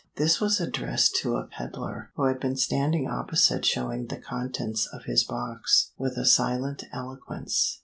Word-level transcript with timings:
This 0.15 0.41
was 0.41 0.59
addressed 0.59 1.17
to 1.17 1.35
a 1.35 1.45
peddler 1.45 2.09
who 2.15 2.23
had 2.23 2.39
been 2.39 2.55
standing 2.55 3.07
opposite 3.07 3.63
showing 3.67 4.07
the 4.07 4.17
contents 4.17 4.87
of 4.91 5.03
his 5.03 5.23
box 5.23 5.91
with 5.95 6.17
a 6.17 6.25
silent 6.25 6.85
eloquence. 6.91 7.79